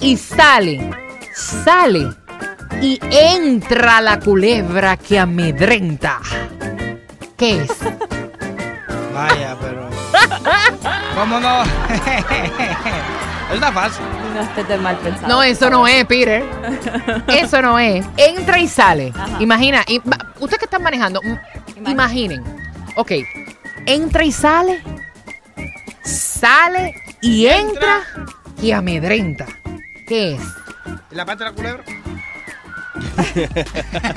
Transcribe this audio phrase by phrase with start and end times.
[0.00, 0.90] Y sale.
[1.34, 2.08] Sale
[2.82, 6.18] y entra la culebra que amedrenta.
[7.36, 7.68] ¿Qué es?
[9.14, 9.88] Vaya, pero.
[11.14, 11.62] ¿Cómo no?
[13.52, 14.04] Está fácil.
[14.34, 15.28] No estés de mal pensado.
[15.28, 16.44] No, eso no es, Peter.
[17.28, 18.04] Eso no es.
[18.16, 19.12] Entra y sale.
[19.14, 19.36] Ajá.
[19.40, 19.98] Imagina, y-
[20.40, 21.90] ustedes que están manejando, Imagina.
[21.90, 22.44] imaginen.
[22.96, 23.12] Ok,
[23.86, 24.82] entra y sale,
[26.02, 28.00] sale y entra,
[28.60, 29.46] y amedrenta.
[30.06, 30.40] ¿Qué es?
[31.10, 31.84] ¿Y la parte de la culebra?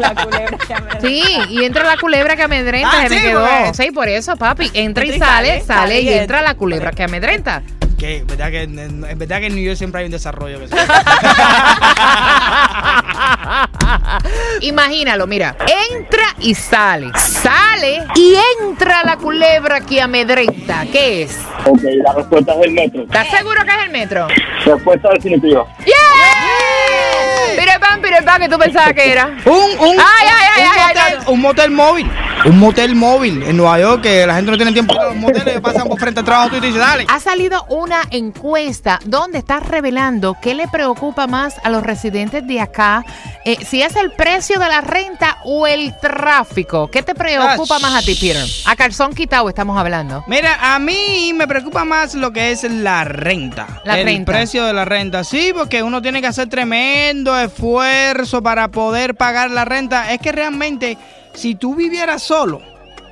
[0.00, 3.26] La culebra que me- Sí, y entra la culebra que amedrenta, Ah, se me sí,
[3.26, 3.40] quedó.
[3.46, 4.70] porque- Sí, por eso, papi.
[4.74, 7.62] Entra y Entra y sale, sale, y entra la culebra que amedrenta.
[7.98, 10.12] Que es verdad que en, en- es verdad que en New York siempre hay un
[10.12, 10.76] desarrollo que se-
[14.62, 15.56] Imagínalo, mira.
[15.90, 17.10] Entra y sale.
[17.18, 20.86] Sale y entra la culebra que amedrenta.
[20.90, 21.36] ¿Qué es?
[21.64, 23.02] Ok, la respuesta es el metro.
[23.02, 24.26] ¿Estás seguro que es el metro?
[24.64, 25.64] Respuesta definitiva.
[25.86, 27.56] ¡Yeah!
[27.56, 29.26] Pire pan, pire pan, que tú pensabas que era.
[29.44, 31.24] Un, un, Ay, ay, ay, un, ay, motel, ay, ay.
[31.34, 32.10] un motel móvil.
[32.44, 35.60] Un motel móvil en Nueva York que la gente no tiene tiempo para los moteles,
[35.60, 37.06] pasan por frente al trabajo tú y te dale.
[37.08, 42.60] Ha salido una encuesta donde está revelando qué le preocupa más a los residentes de
[42.60, 43.04] acá,
[43.44, 46.88] eh, si es el precio de la renta o el tráfico.
[46.90, 48.44] ¿Qué te preocupa más a ti, Peter?
[48.66, 50.24] A calzón quitado estamos hablando.
[50.26, 53.80] Mira, a mí me preocupa más lo que es la renta.
[53.84, 54.32] La el renta.
[54.32, 55.22] precio de la renta.
[55.22, 60.12] Sí, porque uno tiene que hacer tremendo esfuerzo para poder pagar la renta.
[60.12, 60.98] Es que realmente,
[61.34, 62.60] si tú vivieras solo,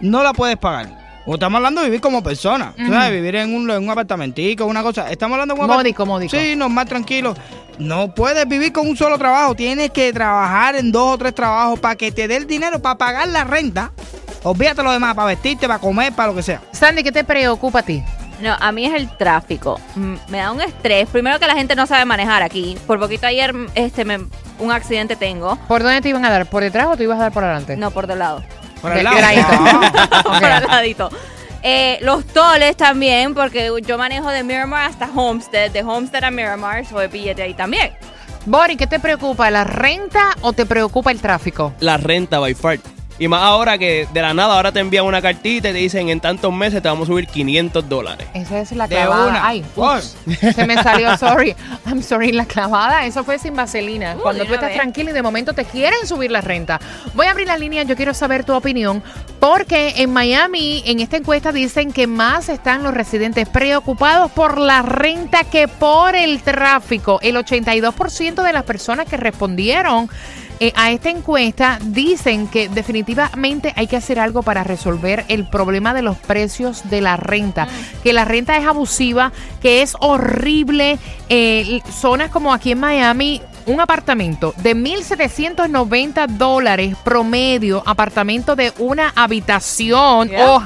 [0.01, 0.99] no la puedes pagar.
[1.27, 2.73] O estamos hablando de vivir como persona.
[2.77, 2.93] Tú Ujú.
[2.93, 3.13] ¿Sabes?
[3.13, 5.11] Vivir en un, en un apartamentico, una cosa.
[5.11, 6.35] Estamos hablando de un Módico, módico.
[6.37, 7.35] Sí, no, más tranquilo.
[7.79, 9.55] No puedes vivir con un solo trabajo.
[9.55, 12.97] Tienes que trabajar en dos o tres trabajos para que te dé el dinero para
[12.97, 13.93] pagar la renta.
[14.43, 16.63] Olvídate lo demás, para vestirte, para comer, para lo que sea.
[16.73, 18.03] Sandy, ¿qué te preocupa a ti?
[18.41, 19.79] No, a mí es el tráfico.
[19.97, 21.07] Mm, Me da un estrés.
[21.11, 22.79] Primero que la gente no sabe manejar aquí.
[22.87, 24.21] Por poquito ayer este me-
[24.61, 25.57] un accidente tengo.
[25.69, 26.47] ¿Por dónde te iban a dar?
[26.47, 27.77] ¿Por detrás o te ibas a dar por adelante?
[27.77, 28.43] No, por del lado.
[28.81, 29.17] Por el lado.
[30.25, 31.11] por al ladito.
[31.63, 36.87] Eh, los toles también, porque yo manejo de Miramar hasta Homestead, de Homestead a Miramar,
[36.87, 37.93] soy billete ahí también.
[38.47, 39.51] Bori, ¿qué te preocupa?
[39.51, 41.75] ¿La renta o te preocupa el tráfico?
[41.81, 42.79] la renta by far.
[43.21, 46.09] Y más ahora que de la nada ahora te envían una cartita y te dicen
[46.09, 48.27] en tantos meses te vamos a subir 500 dólares.
[48.35, 49.27] Esa es la De clavada.
[49.29, 49.47] una.
[49.47, 50.17] Ay, ups,
[50.55, 51.55] se me salió, sorry.
[51.87, 54.17] I'm sorry, la clavada, eso fue sin vaselina.
[54.17, 56.81] Uh, Cuando tú estás tranquilo y de momento te quieren subir la renta.
[57.15, 59.03] Voy a abrir la línea, yo quiero saber tu opinión,
[59.41, 64.83] porque en Miami, en esta encuesta dicen que más están los residentes preocupados por la
[64.83, 67.19] renta que por el tráfico.
[67.23, 70.11] El 82% de las personas que respondieron
[70.63, 75.95] eh, a esta encuesta dicen que definitivamente hay que hacer algo para resolver el problema
[75.95, 77.67] de los precios de la renta.
[78.05, 80.99] Que la renta es abusiva, que es horrible.
[81.31, 89.13] Eh, zonas como aquí en Miami, un apartamento de 1.790 dólares promedio, apartamento de una
[89.15, 90.51] habitación Yeah.
[90.51, 90.61] o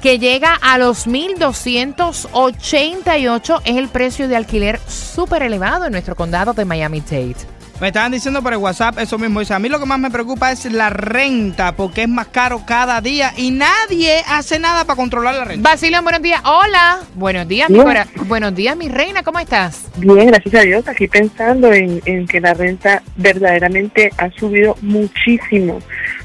[0.00, 6.52] que llega a los 1.288 es el precio de alquiler súper elevado en nuestro condado
[6.52, 7.57] de Miami-Dade.
[7.80, 9.38] Me estaban diciendo por el WhatsApp eso mismo.
[9.38, 12.62] Dice, a mí lo que más me preocupa es la renta, porque es más caro
[12.66, 15.70] cada día y nadie hace nada para controlar la renta.
[15.70, 16.40] Basilio, buenos días.
[16.44, 16.98] Hola.
[17.14, 19.22] Buenos días, mi cora- Buenos días, mi reina.
[19.22, 19.84] ¿Cómo estás?
[19.96, 20.88] Bien, gracias a Dios.
[20.88, 25.78] Aquí pensando en, en que la renta verdaderamente ha subido muchísimo,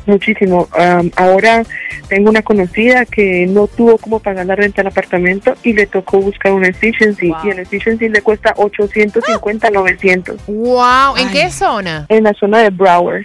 [0.06, 0.68] muchísimo.
[0.78, 1.64] Am, ahora
[2.08, 6.20] tengo una conocida que no tuvo cómo pagar la renta del apartamento y le tocó
[6.20, 7.38] buscar un efficiency Wow.
[7.46, 11.18] y el efficiency le cuesta 850, 900 Wow.
[11.18, 11.34] ¿En Ay.
[11.34, 12.06] qué zona?
[12.10, 13.24] en la zona de Broward.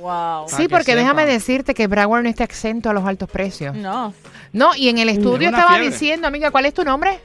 [0.00, 0.44] Wow.
[0.48, 3.74] Sí, que porque déjame decirte que Broward no está exento a los altos precios.
[3.74, 4.14] No.
[4.52, 5.90] No, y en el estudio estaba fiebre.
[5.90, 7.18] diciendo, amiga, ¿cuál es tu nombre?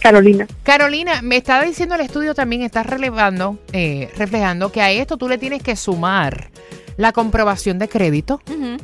[0.00, 0.46] Carolina.
[0.62, 5.28] Carolina, me está diciendo el estudio también, está relevando, eh, reflejando que a esto tú
[5.28, 6.48] le tienes que sumar
[6.96, 8.40] la comprobación de crédito,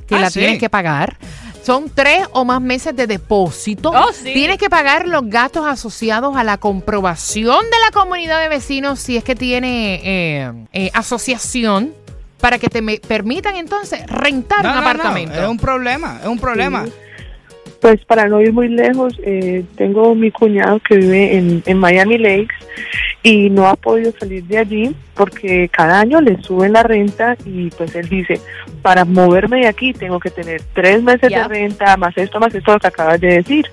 [0.06, 0.40] que Ah, la sí.
[0.40, 1.16] tienes que pagar.
[1.62, 3.90] Son tres o más meses de depósito.
[3.90, 4.32] Oh, sí.
[4.32, 9.16] Tienes que pagar los gastos asociados a la comprobación de la comunidad de vecinos si
[9.18, 11.92] es que tiene eh, eh, asociación
[12.40, 15.34] para que te me- permitan entonces rentar No, un no, no, apartamento.
[15.42, 16.86] es un problema, es un problema.
[16.86, 16.92] Sí.
[17.82, 22.16] Pues para no ir muy lejos, eh, tengo mi cuñado que vive en, en Miami
[22.18, 22.54] Lakes
[23.22, 27.70] y no ha podido salir de allí porque cada año le suben la renta y
[27.70, 28.40] pues él dice,
[28.80, 32.72] para moverme de aquí tengo que tener tres meses de renta, más esto, más esto
[32.72, 33.66] lo que acabas de decir.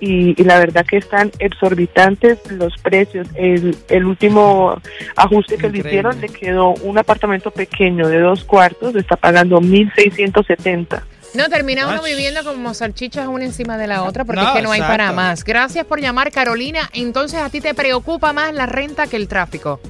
[0.00, 3.26] Y, y la verdad que están exorbitantes los precios.
[3.36, 4.78] El, el último
[5.16, 11.02] ajuste que le hicieron le quedó un apartamento pequeño de dos cuartos, está pagando 1.670.
[11.34, 12.04] No, termina uno Ach.
[12.04, 15.12] viviendo como salchichas una encima de la otra porque No, es que no hay para
[15.12, 15.44] más.
[15.44, 16.88] Gracias por llamar, Carolina.
[16.92, 19.80] Entonces, ¿a ti te preocupa más la renta que el tráfico?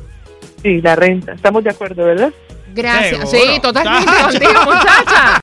[0.63, 1.33] Sí, la renta.
[1.33, 2.33] Estamos de acuerdo, ¿verdad?
[2.75, 3.31] Gracias.
[3.31, 3.53] Seguro.
[3.53, 5.41] Sí, totalmente contigo, muchacha.